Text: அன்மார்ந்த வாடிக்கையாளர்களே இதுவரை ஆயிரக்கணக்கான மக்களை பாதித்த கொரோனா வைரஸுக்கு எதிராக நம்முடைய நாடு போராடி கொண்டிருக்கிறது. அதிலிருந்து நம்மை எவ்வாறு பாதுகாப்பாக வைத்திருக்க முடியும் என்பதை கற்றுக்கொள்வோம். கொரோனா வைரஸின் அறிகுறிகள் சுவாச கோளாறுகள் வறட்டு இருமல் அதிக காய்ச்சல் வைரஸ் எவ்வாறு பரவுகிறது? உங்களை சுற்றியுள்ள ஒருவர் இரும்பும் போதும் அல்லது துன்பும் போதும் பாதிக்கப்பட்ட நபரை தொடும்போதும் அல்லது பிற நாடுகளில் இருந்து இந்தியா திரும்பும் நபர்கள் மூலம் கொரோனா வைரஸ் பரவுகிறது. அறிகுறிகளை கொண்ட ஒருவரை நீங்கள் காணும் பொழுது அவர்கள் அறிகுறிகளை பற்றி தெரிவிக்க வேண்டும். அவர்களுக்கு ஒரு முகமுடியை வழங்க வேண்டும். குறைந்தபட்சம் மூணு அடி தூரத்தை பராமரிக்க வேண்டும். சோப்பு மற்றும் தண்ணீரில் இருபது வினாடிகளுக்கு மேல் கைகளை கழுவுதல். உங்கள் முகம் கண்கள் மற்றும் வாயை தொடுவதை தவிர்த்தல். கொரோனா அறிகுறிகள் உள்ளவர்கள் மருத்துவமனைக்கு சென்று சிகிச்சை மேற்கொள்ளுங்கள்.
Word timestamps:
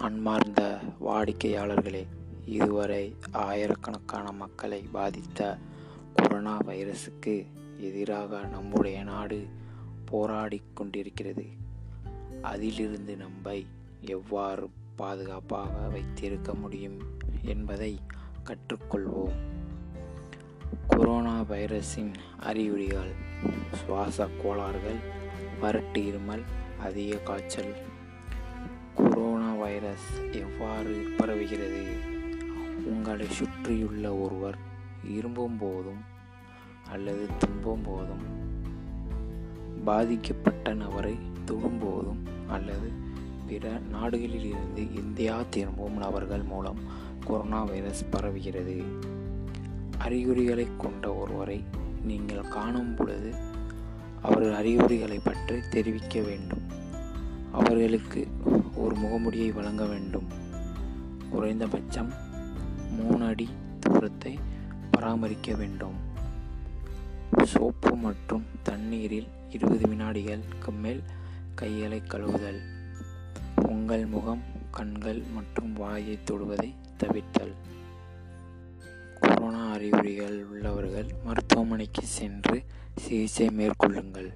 அன்மார்ந்த 0.00 0.78
வாடிக்கையாளர்களே 1.06 2.06
இதுவரை 2.46 3.16
ஆயிரக்கணக்கான 3.32 4.32
மக்களை 4.32 4.82
பாதித்த 4.92 5.58
கொரோனா 6.14 6.58
வைரஸுக்கு 6.58 7.46
எதிராக 7.78 8.44
நம்முடைய 8.44 9.02
நாடு 9.02 9.48
போராடி 10.04 10.62
கொண்டிருக்கிறது. 10.74 11.46
அதிலிருந்து 12.42 13.16
நம்மை 13.16 13.66
எவ்வாறு 14.00 14.70
பாதுகாப்பாக 14.96 15.88
வைத்திருக்க 15.88 16.54
முடியும் 16.54 16.98
என்பதை 17.42 18.00
கற்றுக்கொள்வோம். 18.44 19.36
கொரோனா 20.86 21.40
வைரஸின் 21.40 22.14
அறிகுறிகள் 22.38 23.12
சுவாச 23.72 24.28
கோளாறுகள் 24.42 25.00
வறட்டு 25.62 25.98
இருமல் 25.98 26.42
அதிக 26.80 27.16
காய்ச்சல் 27.16 27.98
வைரஸ் 29.60 30.08
எவ்வாறு 30.32 30.92
பரவுகிறது? 31.18 31.82
உங்களை 32.84 33.26
சுற்றியுள்ள 33.28 34.14
ஒருவர் 34.14 34.58
இரும்பும் 35.04 35.58
போதும் 35.58 36.02
அல்லது 36.90 37.28
துன்பும் 37.38 37.82
போதும் 37.82 38.24
பாதிக்கப்பட்ட 39.84 40.74
நபரை 40.74 41.14
தொடும்போதும் 41.46 42.22
அல்லது 42.48 42.88
பிற 43.46 43.80
நாடுகளில் 43.90 44.44
இருந்து 44.44 44.82
இந்தியா 44.94 45.36
திரும்பும் 45.50 45.96
நபர்கள் 45.96 46.42
மூலம் 46.42 46.80
கொரோனா 47.24 47.62
வைரஸ் 47.62 48.04
பரவுகிறது. 48.12 48.76
அறிகுறிகளை 49.98 50.66
கொண்ட 50.78 51.14
ஒருவரை 51.14 51.64
நீங்கள் 52.02 52.48
காணும் 52.48 52.94
பொழுது 52.94 53.34
அவர்கள் 54.22 54.54
அறிகுறிகளை 54.54 55.18
பற்றி 55.24 55.56
தெரிவிக்க 55.70 56.20
வேண்டும். 56.20 56.64
அவர்களுக்கு 57.52 58.28
ஒரு 58.80 58.96
முகமுடியை 58.96 59.52
வழங்க 59.52 59.86
வேண்டும். 59.86 60.28
குறைந்தபட்சம் 61.30 62.12
மூணு 62.90 63.26
அடி 63.26 63.48
தூரத்தை 63.80 64.38
பராமரிக்க 64.90 65.54
வேண்டும். 65.54 65.94
சோப்பு 67.44 67.96
மற்றும் 67.96 68.44
தண்ணீரில் 68.62 69.28
இருபது 69.50 69.88
வினாடிகளுக்கு 69.88 70.72
மேல் 70.80 71.02
கைகளை 71.54 72.02
கழுவுதல். 72.08 72.60
உங்கள் 73.68 74.06
முகம் 74.06 74.42
கண்கள் 74.70 75.22
மற்றும் 75.34 75.72
வாயை 75.72 76.18
தொடுவதை 76.24 76.74
தவிர்த்தல். 76.98 77.54
கொரோனா 79.20 79.70
அறிகுறிகள் 79.72 80.44
உள்ளவர்கள் 80.44 81.06
மருத்துவமனைக்கு 81.24 82.02
சென்று 82.02 82.64
சிகிச்சை 82.96 83.48
மேற்கொள்ளுங்கள். 83.48 84.30